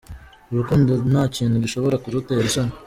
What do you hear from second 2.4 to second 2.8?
isoni.